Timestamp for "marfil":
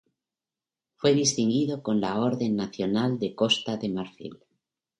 3.89-4.39